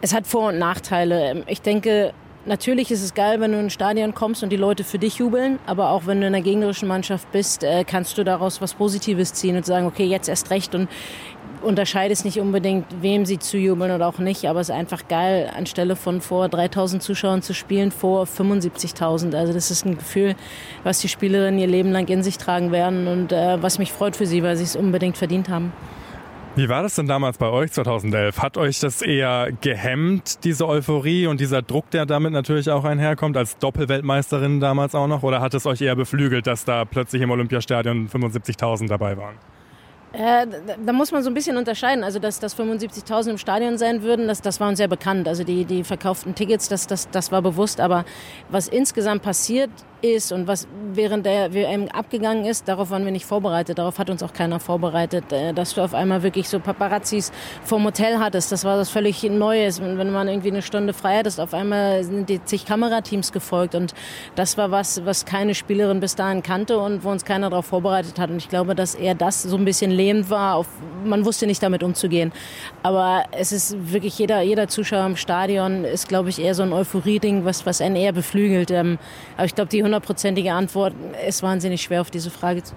es 0.00 0.14
hat 0.14 0.26
Vor- 0.26 0.48
und 0.48 0.58
Nachteile. 0.58 1.44
Ich 1.46 1.62
denke, 1.62 2.12
Natürlich 2.46 2.90
ist 2.90 3.02
es 3.02 3.14
geil, 3.14 3.40
wenn 3.40 3.52
du 3.52 3.58
in 3.58 3.66
ein 3.66 3.70
Stadion 3.70 4.12
kommst 4.12 4.42
und 4.42 4.50
die 4.50 4.56
Leute 4.56 4.84
für 4.84 4.98
dich 4.98 5.16
jubeln, 5.16 5.58
aber 5.64 5.88
auch 5.88 6.04
wenn 6.04 6.20
du 6.20 6.26
in 6.26 6.34
der 6.34 6.42
gegnerischen 6.42 6.86
Mannschaft 6.86 7.32
bist, 7.32 7.64
äh, 7.64 7.84
kannst 7.84 8.18
du 8.18 8.24
daraus 8.24 8.60
was 8.60 8.74
Positives 8.74 9.32
ziehen 9.32 9.56
und 9.56 9.64
sagen, 9.64 9.86
okay, 9.86 10.04
jetzt 10.04 10.28
erst 10.28 10.50
recht 10.50 10.74
und 10.74 10.90
unterscheidest 11.62 12.26
nicht 12.26 12.40
unbedingt, 12.40 12.84
wem 13.00 13.24
sie 13.24 13.38
zujubeln 13.38 13.90
oder 13.90 14.06
auch 14.06 14.18
nicht, 14.18 14.44
aber 14.44 14.60
es 14.60 14.68
ist 14.68 14.74
einfach 14.74 15.08
geil, 15.08 15.50
anstelle 15.56 15.96
von 15.96 16.20
vor 16.20 16.50
3000 16.50 17.02
Zuschauern 17.02 17.40
zu 17.40 17.54
spielen, 17.54 17.90
vor 17.90 18.24
75.000. 18.24 19.34
Also 19.34 19.54
das 19.54 19.70
ist 19.70 19.86
ein 19.86 19.96
Gefühl, 19.96 20.34
was 20.82 20.98
die 20.98 21.08
Spielerinnen 21.08 21.58
ihr 21.58 21.66
Leben 21.66 21.92
lang 21.92 22.08
in 22.08 22.22
sich 22.22 22.36
tragen 22.36 22.72
werden 22.72 23.08
und 23.08 23.32
äh, 23.32 23.62
was 23.62 23.78
mich 23.78 23.90
freut 23.90 24.16
für 24.16 24.26
sie, 24.26 24.42
weil 24.42 24.58
sie 24.58 24.64
es 24.64 24.76
unbedingt 24.76 25.16
verdient 25.16 25.48
haben. 25.48 25.72
Wie 26.56 26.68
war 26.68 26.84
das 26.84 26.94
denn 26.94 27.08
damals 27.08 27.36
bei 27.36 27.48
euch 27.48 27.72
2011? 27.72 28.38
Hat 28.38 28.56
euch 28.56 28.78
das 28.78 29.02
eher 29.02 29.48
gehemmt, 29.60 30.44
diese 30.44 30.68
Euphorie 30.68 31.26
und 31.26 31.40
dieser 31.40 31.62
Druck, 31.62 31.90
der 31.90 32.06
damit 32.06 32.32
natürlich 32.32 32.70
auch 32.70 32.84
einherkommt, 32.84 33.36
als 33.36 33.58
Doppelweltmeisterin 33.58 34.60
damals 34.60 34.94
auch 34.94 35.08
noch? 35.08 35.24
Oder 35.24 35.40
hat 35.40 35.52
es 35.54 35.66
euch 35.66 35.80
eher 35.80 35.96
beflügelt, 35.96 36.46
dass 36.46 36.64
da 36.64 36.84
plötzlich 36.84 37.22
im 37.22 37.32
Olympiastadion 37.32 38.08
75.000 38.08 38.86
dabei 38.86 39.16
waren? 39.16 39.34
Äh, 40.12 40.46
da 40.86 40.92
muss 40.92 41.10
man 41.10 41.24
so 41.24 41.30
ein 41.30 41.34
bisschen 41.34 41.56
unterscheiden. 41.56 42.04
Also, 42.04 42.20
dass, 42.20 42.38
dass 42.38 42.56
75.000 42.56 43.30
im 43.30 43.38
Stadion 43.38 43.76
sein 43.76 44.04
würden, 44.04 44.28
das, 44.28 44.40
das 44.40 44.60
war 44.60 44.68
uns 44.68 44.78
sehr 44.78 44.86
bekannt. 44.86 45.26
Also, 45.26 45.42
die, 45.42 45.64
die 45.64 45.82
verkauften 45.82 46.36
Tickets, 46.36 46.68
das, 46.68 46.86
das, 46.86 47.10
das 47.10 47.32
war 47.32 47.42
bewusst. 47.42 47.80
Aber 47.80 48.04
was 48.48 48.68
insgesamt 48.68 49.22
passiert 49.22 49.70
ist 50.04 50.32
und 50.32 50.46
was 50.46 50.68
während 50.92 51.26
der 51.26 51.54
WM 51.54 51.88
abgegangen 51.88 52.44
ist, 52.44 52.68
darauf 52.68 52.90
waren 52.90 53.04
wir 53.04 53.12
nicht 53.12 53.24
vorbereitet. 53.24 53.78
Darauf 53.78 53.98
hat 53.98 54.10
uns 54.10 54.22
auch 54.22 54.32
keiner 54.32 54.60
vorbereitet. 54.60 55.32
Äh, 55.32 55.52
dass 55.52 55.74
du 55.74 55.80
auf 55.80 55.94
einmal 55.94 56.22
wirklich 56.22 56.48
so 56.48 56.60
Paparazzis 56.60 57.32
vom 57.64 57.84
Hotel 57.84 58.18
hattest, 58.18 58.52
das 58.52 58.64
war 58.64 58.76
das 58.76 58.90
völlig 58.90 59.22
Neues. 59.24 59.80
Wenn 59.80 60.12
man 60.12 60.28
irgendwie 60.28 60.50
eine 60.50 60.62
Stunde 60.62 60.92
frei 60.92 61.18
hattest, 61.18 61.40
auf 61.40 61.54
einmal 61.54 62.04
sind 62.04 62.28
die 62.28 62.44
zig 62.44 62.66
Kamerateams 62.66 63.32
gefolgt. 63.32 63.74
Und 63.74 63.94
das 64.34 64.58
war 64.58 64.70
was, 64.70 65.04
was 65.04 65.24
keine 65.24 65.54
Spielerin 65.54 66.00
bis 66.00 66.14
dahin 66.14 66.42
kannte 66.42 66.78
und 66.78 67.04
wo 67.04 67.10
uns 67.10 67.24
keiner 67.24 67.50
darauf 67.50 67.66
vorbereitet 67.66 68.18
hat. 68.18 68.30
Und 68.30 68.36
ich 68.36 68.48
glaube, 68.48 68.74
dass 68.74 68.94
eher 68.94 69.14
das 69.14 69.42
so 69.42 69.56
ein 69.56 69.64
bisschen 69.64 69.90
lähmend 69.90 70.30
war. 70.30 70.56
Auf, 70.56 70.66
man 71.04 71.24
wusste 71.24 71.46
nicht 71.46 71.62
damit 71.62 71.82
umzugehen. 71.82 72.32
Aber 72.82 73.24
es 73.32 73.52
ist 73.52 73.92
wirklich 73.92 74.18
jeder, 74.18 74.42
jeder 74.42 74.68
Zuschauer 74.68 75.06
im 75.06 75.16
Stadion 75.16 75.84
ist, 75.84 76.08
glaube 76.08 76.28
ich, 76.28 76.40
eher 76.40 76.54
so 76.54 76.62
ein 76.62 76.72
Euphorie-Ding, 76.72 77.44
was, 77.44 77.64
was 77.66 77.80
einen 77.80 77.96
eher 77.96 78.12
beflügelt. 78.12 78.70
Ähm, 78.70 78.98
aber 79.36 79.46
ich 79.46 79.54
glaube, 79.54 79.70
die 79.70 79.82
hundertprozentige 79.94 80.52
Antwort 80.52 80.94
ist 81.26 81.42
wahnsinnig 81.42 81.82
schwer 81.82 82.00
auf 82.00 82.10
diese 82.10 82.30
Frage 82.30 82.62
zu. 82.62 82.74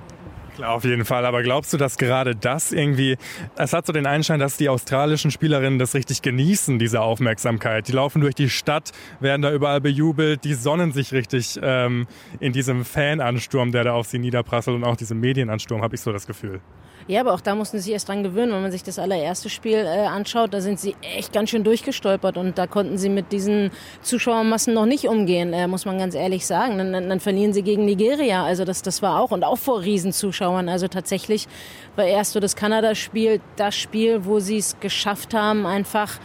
Klar, 0.57 0.73
auf 0.73 0.83
jeden 0.85 1.05
Fall. 1.05 1.23
Aber 1.23 1.43
glaubst 1.43 1.71
du, 1.71 1.77
dass 1.77 1.97
gerade 1.97 2.35
das 2.35 2.71
irgendwie, 2.71 3.15
es 3.57 3.73
hat 3.73 3.85
so 3.85 3.93
den 3.93 4.07
Einschein, 4.07 4.39
dass 4.39 4.57
die 4.57 4.69
australischen 4.69 5.29
Spielerinnen 5.29 5.77
das 5.77 5.93
richtig 5.93 6.23
genießen, 6.23 6.79
diese 6.79 7.01
Aufmerksamkeit. 7.01 7.87
Die 7.87 7.91
laufen 7.91 8.21
durch 8.21 8.33
die 8.33 8.49
Stadt, 8.49 8.91
werden 9.19 9.43
da 9.43 9.53
überall 9.53 9.81
bejubelt, 9.81 10.43
die 10.45 10.55
sonnen 10.55 10.93
sich 10.93 11.13
richtig 11.13 11.59
ähm, 11.61 12.07
in 12.39 12.53
diesem 12.53 12.85
Fanansturm, 12.85 13.71
der 13.71 13.83
da 13.83 13.93
auf 13.93 14.07
sie 14.07 14.17
niederprasselt 14.17 14.75
und 14.75 14.83
auch 14.83 14.95
diesem 14.95 15.19
Medienansturm, 15.19 15.83
habe 15.83 15.93
ich 15.93 16.01
so 16.01 16.11
das 16.11 16.25
Gefühl. 16.25 16.59
Ja, 17.07 17.21
aber 17.21 17.33
auch 17.33 17.39
da 17.39 17.55
mussten 17.55 17.77
sie 17.77 17.83
sich 17.83 17.93
erst 17.93 18.09
dran 18.09 18.23
gewöhnen. 18.23 18.51
Wenn 18.51 18.63
man 18.63 18.71
sich 18.71 18.83
das 18.83 18.99
allererste 18.99 19.49
Spiel 19.49 19.77
äh, 19.77 20.07
anschaut, 20.07 20.53
da 20.53 20.59
sind 20.59 20.77
sie 20.77 20.95
echt 21.01 21.31
ganz 21.31 21.51
schön 21.51 21.63
durchgestolpert 21.63 22.35
und 22.35 22.57
da 22.57 22.67
konnten 22.67 22.97
sie 22.97 23.07
mit 23.07 23.31
diesen 23.31 23.71
Zuschauermassen 24.01 24.73
noch 24.73 24.85
nicht 24.85 25.07
umgehen, 25.07 25.53
äh, 25.53 25.67
muss 25.67 25.85
man 25.85 25.99
ganz 25.99 26.15
ehrlich 26.15 26.45
sagen. 26.45 26.77
Dann, 26.77 26.91
dann, 26.91 27.07
dann, 27.07 27.19
verlieren 27.21 27.53
sie 27.53 27.61
gegen 27.61 27.85
Nigeria. 27.85 28.43
Also 28.43 28.65
das, 28.65 28.81
das 28.81 29.01
war 29.01 29.21
auch 29.21 29.31
und 29.31 29.45
auch 29.45 29.57
vor 29.57 29.83
Riesenzuschauern. 29.83 30.46
Also 30.47 30.87
tatsächlich 30.87 31.47
war 31.95 32.05
erst 32.05 32.33
so 32.33 32.39
das 32.39 32.55
Kanada-Spiel 32.55 33.41
das 33.55 33.75
Spiel, 33.75 34.25
wo 34.25 34.39
sie 34.39 34.57
es 34.57 34.79
geschafft 34.79 35.33
haben, 35.33 35.65
einfach 35.65 36.19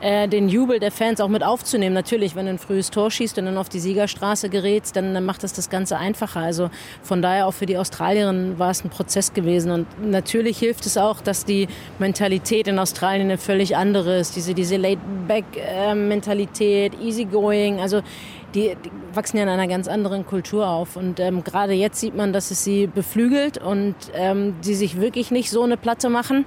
äh, 0.00 0.28
den 0.28 0.48
Jubel 0.48 0.78
der 0.78 0.92
Fans 0.92 1.20
auch 1.20 1.26
mit 1.28 1.42
aufzunehmen. 1.42 1.92
Natürlich, 1.94 2.36
wenn 2.36 2.46
du 2.46 2.52
ein 2.52 2.58
frühes 2.58 2.90
Tor 2.90 3.10
schießt 3.10 3.36
und 3.38 3.46
dann 3.46 3.58
auf 3.58 3.68
die 3.68 3.80
Siegerstraße 3.80 4.48
gerätst, 4.48 4.94
dann, 4.94 5.12
dann 5.12 5.24
macht 5.24 5.42
das 5.42 5.52
das 5.52 5.70
Ganze 5.70 5.98
einfacher. 5.98 6.38
Also 6.40 6.70
von 7.02 7.20
daher 7.20 7.48
auch 7.48 7.54
für 7.54 7.66
die 7.66 7.76
Australierinnen 7.76 8.60
war 8.60 8.70
es 8.70 8.84
ein 8.84 8.90
Prozess 8.90 9.34
gewesen. 9.34 9.72
Und 9.72 9.88
natürlich 10.08 10.58
hilft 10.58 10.86
es 10.86 10.96
auch, 10.96 11.20
dass 11.20 11.44
die 11.44 11.66
Mentalität 11.98 12.68
in 12.68 12.78
Australien 12.78 13.22
eine 13.22 13.38
völlig 13.38 13.76
andere 13.76 14.18
ist. 14.18 14.36
Diese, 14.36 14.54
diese 14.54 14.76
Laid-Back-Mentalität, 14.76 16.92
Easygoing. 17.00 17.80
Also 17.80 18.02
die, 18.54 18.76
die, 18.84 18.90
wachsen 19.14 19.36
ja 19.36 19.42
in 19.42 19.48
einer 19.48 19.66
ganz 19.66 19.88
anderen 19.88 20.26
Kultur 20.26 20.68
auf. 20.68 20.96
Und 20.96 21.20
ähm, 21.20 21.44
gerade 21.44 21.72
jetzt 21.72 22.00
sieht 22.00 22.16
man, 22.16 22.32
dass 22.32 22.50
es 22.50 22.64
sie 22.64 22.86
beflügelt 22.86 23.58
und 23.58 23.94
ähm, 24.14 24.54
die 24.64 24.74
sich 24.74 25.00
wirklich 25.00 25.30
nicht 25.30 25.50
so 25.50 25.62
eine 25.62 25.76
Platte 25.76 26.08
machen. 26.08 26.46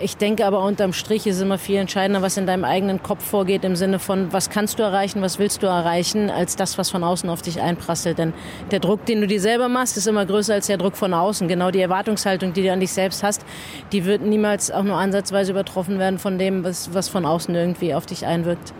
Ich 0.00 0.16
denke 0.16 0.46
aber 0.46 0.62
unterm 0.62 0.92
Strich 0.92 1.26
ist 1.26 1.40
immer 1.40 1.58
viel 1.58 1.76
entscheidender, 1.76 2.22
was 2.22 2.36
in 2.36 2.46
deinem 2.46 2.64
eigenen 2.64 3.02
Kopf 3.02 3.24
vorgeht, 3.24 3.64
im 3.64 3.76
Sinne 3.76 3.98
von, 3.98 4.32
was 4.32 4.50
kannst 4.50 4.78
du 4.78 4.82
erreichen, 4.82 5.22
was 5.22 5.38
willst 5.38 5.62
du 5.62 5.66
erreichen, 5.66 6.30
als 6.30 6.56
das, 6.56 6.78
was 6.78 6.90
von 6.90 7.04
außen 7.04 7.28
auf 7.30 7.42
dich 7.42 7.60
einprasselt. 7.60 8.18
Denn 8.18 8.32
der 8.70 8.80
Druck, 8.80 9.04
den 9.06 9.20
du 9.20 9.26
dir 9.26 9.40
selber 9.40 9.68
machst, 9.68 9.96
ist 9.96 10.06
immer 10.06 10.26
größer 10.26 10.54
als 10.54 10.66
der 10.66 10.78
Druck 10.78 10.96
von 10.96 11.14
außen. 11.14 11.48
Genau 11.48 11.70
die 11.70 11.80
Erwartungshaltung, 11.80 12.52
die 12.52 12.62
du 12.62 12.72
an 12.72 12.80
dich 12.80 12.92
selbst 12.92 13.22
hast, 13.22 13.44
die 13.92 14.04
wird 14.04 14.22
niemals 14.22 14.70
auch 14.70 14.82
nur 14.82 14.96
ansatzweise 14.96 15.52
übertroffen 15.52 15.98
werden 15.98 16.18
von 16.18 16.38
dem, 16.38 16.64
was, 16.64 16.92
was 16.92 17.08
von 17.08 17.24
außen 17.24 17.54
irgendwie 17.54 17.94
auf 17.94 18.06
dich 18.06 18.26
einwirkt. 18.26 18.72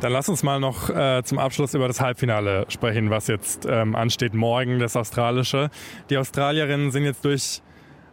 Dann 0.00 0.12
lass 0.12 0.28
uns 0.28 0.44
mal 0.44 0.60
noch 0.60 0.90
äh, 0.90 1.24
zum 1.24 1.40
Abschluss 1.40 1.74
über 1.74 1.88
das 1.88 2.00
Halbfinale 2.00 2.66
sprechen, 2.68 3.10
was 3.10 3.26
jetzt 3.26 3.66
ähm, 3.68 3.96
ansteht 3.96 4.32
morgen, 4.32 4.78
das 4.78 4.94
australische. 4.94 5.70
Die 6.08 6.18
Australierinnen 6.18 6.92
sind 6.92 7.02
jetzt 7.02 7.24
durch 7.24 7.62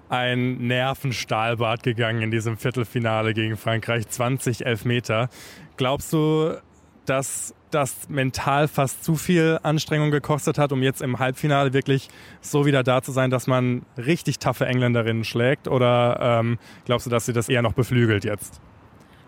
ein 0.09 0.65
Nervenstahlbad 0.65 1.83
gegangen 1.83 2.23
in 2.23 2.31
diesem 2.31 2.57
Viertelfinale 2.57 3.35
gegen 3.35 3.55
Frankreich, 3.55 4.07
20 4.07 4.65
Elfmeter. 4.65 5.29
Glaubst 5.77 6.11
du, 6.11 6.55
dass 7.05 7.53
das 7.69 8.09
mental 8.09 8.67
fast 8.67 9.03
zu 9.03 9.15
viel 9.15 9.59
Anstrengung 9.61 10.09
gekostet 10.09 10.57
hat, 10.57 10.71
um 10.71 10.81
jetzt 10.81 11.03
im 11.03 11.19
Halbfinale 11.19 11.73
wirklich 11.73 12.07
so 12.41 12.65
wieder 12.65 12.81
da 12.81 13.03
zu 13.03 13.11
sein, 13.11 13.29
dass 13.29 13.45
man 13.45 13.85
richtig 13.95 14.39
taffe 14.39 14.65
Engländerinnen 14.65 15.23
schlägt? 15.23 15.67
Oder 15.67 16.17
ähm, 16.19 16.57
glaubst 16.85 17.05
du, 17.05 17.11
dass 17.11 17.27
sie 17.27 17.33
das 17.33 17.47
eher 17.47 17.61
noch 17.61 17.73
beflügelt 17.73 18.25
jetzt? 18.25 18.59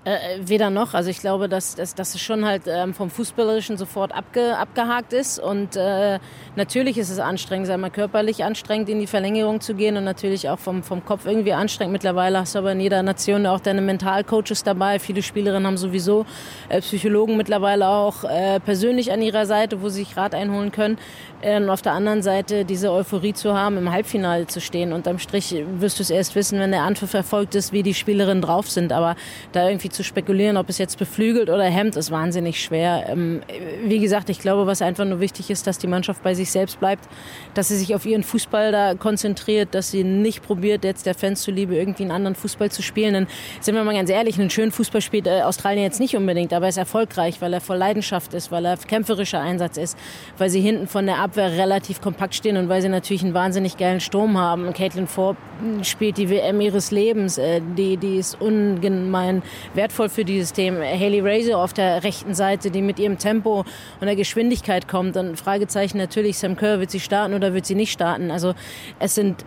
Äh, 0.07 0.39
weder 0.39 0.69
noch. 0.69 0.93
Also 0.93 1.09
ich 1.09 1.19
glaube, 1.19 1.49
dass, 1.49 1.75
dass, 1.75 1.93
dass 1.93 2.15
es 2.15 2.21
schon 2.21 2.45
halt 2.45 2.61
ähm, 2.65 2.93
vom 2.93 3.09
Fußballerischen 3.09 3.75
sofort 3.75 4.15
abge, 4.15 4.57
abgehakt 4.57 5.11
ist. 5.11 5.37
Und 5.37 5.75
äh, 5.75 6.19
natürlich 6.55 6.97
ist 6.97 7.09
es 7.09 7.19
anstrengend, 7.19 7.67
sei 7.67 7.75
mal 7.75 7.89
körperlich 7.89 8.45
anstrengend, 8.45 8.87
in 8.87 9.01
die 9.01 9.07
Verlängerung 9.07 9.59
zu 9.59 9.73
gehen 9.73 9.97
und 9.97 10.05
natürlich 10.05 10.47
auch 10.47 10.59
vom, 10.59 10.81
vom 10.81 11.03
Kopf 11.03 11.25
irgendwie 11.25 11.51
anstrengend. 11.51 11.91
Mittlerweile 11.91 12.39
hast 12.39 12.55
du 12.55 12.59
aber 12.59 12.71
in 12.71 12.79
jeder 12.79 13.03
Nation 13.03 13.45
auch 13.45 13.59
deine 13.59 13.81
Mentalcoaches 13.81 14.63
dabei. 14.63 14.99
Viele 14.99 15.21
Spielerinnen 15.21 15.67
haben 15.67 15.75
sowieso 15.75 16.25
äh, 16.69 16.79
Psychologen 16.79 17.35
mittlerweile 17.35 17.89
auch 17.89 18.23
äh, 18.23 18.61
persönlich 18.61 19.11
an 19.11 19.21
ihrer 19.21 19.45
Seite, 19.45 19.81
wo 19.81 19.89
sie 19.89 20.05
sich 20.05 20.15
Rat 20.15 20.33
einholen 20.33 20.71
können. 20.71 20.99
Äh, 21.41 21.57
und 21.57 21.69
auf 21.69 21.81
der 21.81 21.91
anderen 21.91 22.21
Seite 22.21 22.63
diese 22.63 22.93
Euphorie 22.93 23.33
zu 23.33 23.55
haben, 23.55 23.77
im 23.77 23.91
Halbfinale 23.91 24.47
zu 24.47 24.61
stehen. 24.61 24.93
Unterm 24.93 25.19
Strich 25.19 25.53
wirst 25.79 25.99
du 25.99 26.03
es 26.03 26.09
erst 26.09 26.35
wissen, 26.35 26.61
wenn 26.61 26.71
der 26.71 26.83
Anpfiff 26.83 27.13
erfolgt 27.13 27.55
ist, 27.55 27.73
wie 27.73 27.83
die 27.83 27.93
Spielerinnen 27.93 28.41
drauf 28.41 28.69
sind. 28.69 28.93
Aber 28.93 29.17
da 29.51 29.67
irgendwie 29.67 29.89
zu 29.97 30.03
spekulieren, 30.03 30.55
ob 30.55 30.69
es 30.69 30.77
jetzt 30.77 30.97
beflügelt 30.97 31.49
oder 31.49 31.65
hemmt, 31.65 31.97
ist 31.97 32.11
wahnsinnig 32.11 32.63
schwer. 32.63 33.07
Ähm, 33.09 33.41
wie 33.83 33.99
gesagt, 33.99 34.29
ich 34.29 34.39
glaube, 34.39 34.65
was 34.65 34.81
einfach 34.81 35.03
nur 35.03 35.19
wichtig 35.19 35.49
ist, 35.49 35.67
dass 35.67 35.77
die 35.77 35.87
Mannschaft 35.87 36.23
bei 36.23 36.33
sich 36.33 36.51
selbst 36.51 36.79
bleibt, 36.79 37.09
dass 37.53 37.67
sie 37.67 37.75
sich 37.75 37.93
auf 37.95 38.05
ihren 38.05 38.23
Fußball 38.23 38.71
da 38.71 38.95
konzentriert, 38.95 39.75
dass 39.75 39.91
sie 39.91 40.03
nicht 40.03 40.43
probiert, 40.43 40.83
jetzt 40.85 41.05
der 41.05 41.15
Fans 41.15 41.41
zuliebe 41.41 41.75
irgendwie 41.75 42.03
einen 42.03 42.11
anderen 42.11 42.35
Fußball 42.35 42.71
zu 42.71 42.81
spielen. 42.81 43.13
Denn 43.13 43.27
sind 43.59 43.75
wir 43.75 43.83
mal 43.83 43.93
ganz 43.93 44.09
ehrlich, 44.09 44.39
einen 44.39 44.49
schönen 44.49 44.71
Fußball 44.71 45.01
spielt 45.01 45.27
äh, 45.27 45.41
Australien 45.41 45.83
jetzt 45.83 45.99
nicht 45.99 46.15
unbedingt, 46.15 46.53
aber 46.53 46.67
er 46.67 46.69
ist 46.69 46.77
erfolgreich, 46.77 47.41
weil 47.41 47.53
er 47.53 47.61
voll 47.61 47.77
Leidenschaft 47.77 48.33
ist, 48.33 48.51
weil 48.51 48.65
er 48.65 48.77
kämpferischer 48.77 49.41
Einsatz 49.41 49.77
ist, 49.77 49.97
weil 50.37 50.49
sie 50.49 50.61
hinten 50.61 50.87
von 50.87 51.05
der 51.05 51.17
Abwehr 51.17 51.51
relativ 51.51 52.01
kompakt 52.01 52.35
stehen 52.35 52.57
und 52.57 52.69
weil 52.69 52.81
sie 52.81 52.89
natürlich 52.89 53.23
einen 53.23 53.33
wahnsinnig 53.33 53.77
geilen 53.77 53.99
Sturm 53.99 54.37
haben. 54.37 54.71
Caitlin 54.73 55.07
Forbes 55.07 55.41
spielt 55.81 56.17
die 56.17 56.29
WM 56.29 56.61
ihres 56.61 56.91
Lebens, 56.91 57.37
äh, 57.37 57.61
die, 57.77 57.97
die 57.97 58.17
ist 58.17 58.39
ungemein 58.39 59.41
wert 59.73 59.86
wertvoll 59.87 60.09
für 60.09 60.25
dieses 60.25 60.51
Thema. 60.51 60.81
Haley 60.81 61.21
Razor 61.21 61.63
auf 61.63 61.71
der 61.71 62.03
rechten 62.03 62.33
Seite, 62.33 62.71
die 62.71 62.81
mit 62.81 62.99
ihrem 62.99 63.17
Tempo 63.17 63.63
und 64.01 64.05
der 64.05 64.17
Geschwindigkeit 64.17 64.89
kommt. 64.89 65.15
Dann 65.15 65.37
Fragezeichen 65.37 65.97
natürlich, 65.97 66.37
Sam 66.37 66.57
Kerr, 66.57 66.81
wird 66.81 66.91
sie 66.91 66.99
starten 66.99 67.33
oder 67.33 67.53
wird 67.53 67.65
sie 67.65 67.75
nicht 67.75 67.93
starten? 67.93 68.29
Also 68.29 68.53
es 68.99 69.15
sind 69.15 69.45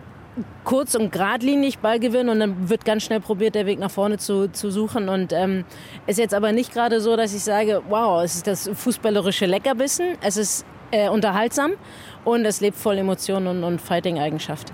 kurz 0.63 0.95
und 0.95 1.11
geradlinig 1.11 1.77
Ballgewinn 1.77 2.27
und 2.29 2.39
dann 2.39 2.69
wird 2.69 2.85
ganz 2.85 3.03
schnell 3.03 3.19
probiert, 3.19 3.53
der 3.53 3.67
Weg 3.67 3.77
nach 3.77 3.91
vorne 3.91 4.17
zu, 4.17 4.51
zu 4.51 4.71
suchen. 4.71 5.09
Und 5.09 5.31
ähm, 5.31 5.63
ist 6.07 6.17
jetzt 6.17 6.33
aber 6.33 6.51
nicht 6.53 6.73
gerade 6.73 7.01
so, 7.01 7.15
dass 7.15 7.35
ich 7.35 7.43
sage, 7.43 7.83
wow, 7.87 8.23
es 8.23 8.35
ist 8.35 8.47
das 8.47 8.67
fußballerische 8.73 9.45
Leckerbissen, 9.45 10.17
es 10.21 10.37
ist 10.37 10.65
äh, 10.89 11.07
unterhaltsam 11.07 11.73
und 12.25 12.45
es 12.45 12.61
lebt 12.61 12.77
voll 12.77 12.97
Emotionen 12.97 13.45
und, 13.45 13.63
und 13.63 13.79
Fighting-Eigenschaft. 13.79 14.73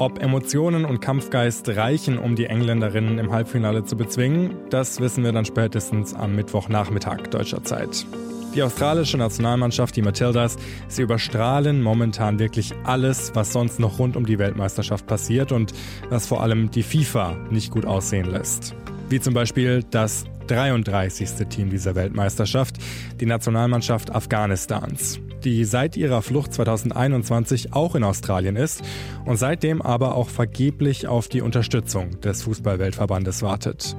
Ob 0.00 0.22
Emotionen 0.22 0.86
und 0.86 1.00
Kampfgeist 1.00 1.68
reichen, 1.68 2.16
um 2.16 2.34
die 2.34 2.46
Engländerinnen 2.46 3.18
im 3.18 3.32
Halbfinale 3.32 3.84
zu 3.84 3.98
bezwingen, 3.98 4.56
das 4.70 4.98
wissen 4.98 5.22
wir 5.24 5.32
dann 5.32 5.44
spätestens 5.44 6.14
am 6.14 6.34
Mittwochnachmittag 6.34 7.26
deutscher 7.26 7.62
Zeit. 7.64 8.06
Die 8.54 8.62
australische 8.62 9.18
Nationalmannschaft, 9.18 9.94
die 9.94 10.00
Matildas, 10.00 10.56
sie 10.88 11.02
überstrahlen 11.02 11.82
momentan 11.82 12.38
wirklich 12.38 12.72
alles, 12.84 13.32
was 13.34 13.52
sonst 13.52 13.78
noch 13.78 13.98
rund 13.98 14.16
um 14.16 14.24
die 14.24 14.38
Weltmeisterschaft 14.38 15.06
passiert 15.06 15.52
und 15.52 15.74
was 16.08 16.26
vor 16.26 16.42
allem 16.42 16.70
die 16.70 16.82
FIFA 16.82 17.36
nicht 17.50 17.70
gut 17.70 17.84
aussehen 17.84 18.30
lässt. 18.30 18.74
Wie 19.10 19.20
zum 19.20 19.34
Beispiel 19.34 19.84
das 19.90 20.24
33. 20.46 21.46
Team 21.50 21.68
dieser 21.68 21.94
Weltmeisterschaft, 21.94 22.76
die 23.20 23.26
Nationalmannschaft 23.26 24.14
Afghanistans 24.14 25.20
die 25.44 25.64
seit 25.64 25.96
ihrer 25.96 26.22
Flucht 26.22 26.52
2021 26.54 27.72
auch 27.72 27.94
in 27.94 28.04
Australien 28.04 28.56
ist 28.56 28.82
und 29.24 29.36
seitdem 29.36 29.82
aber 29.82 30.14
auch 30.14 30.28
vergeblich 30.28 31.08
auf 31.08 31.28
die 31.28 31.40
Unterstützung 31.40 32.20
des 32.20 32.42
Fußballweltverbandes 32.42 33.42
wartet. 33.42 33.96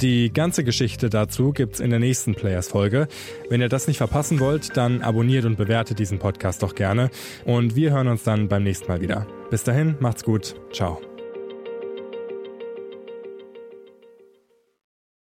Die 0.00 0.32
ganze 0.32 0.64
Geschichte 0.64 1.10
dazu 1.10 1.52
gibt's 1.52 1.78
in 1.78 1.90
der 1.90 1.98
nächsten 1.98 2.34
Players-Folge. 2.34 3.06
Wenn 3.50 3.60
ihr 3.60 3.68
das 3.68 3.86
nicht 3.86 3.98
verpassen 3.98 4.40
wollt, 4.40 4.76
dann 4.76 5.02
abonniert 5.02 5.44
und 5.44 5.56
bewertet 5.56 5.98
diesen 5.98 6.18
Podcast 6.18 6.62
doch 6.62 6.74
gerne. 6.74 7.10
Und 7.44 7.76
wir 7.76 7.90
hören 7.90 8.08
uns 8.08 8.22
dann 8.22 8.48
beim 8.48 8.62
nächsten 8.62 8.88
Mal 8.88 9.02
wieder. 9.02 9.26
Bis 9.50 9.62
dahin, 9.62 9.96
macht's 10.00 10.24
gut. 10.24 10.54
Ciao. 10.72 11.09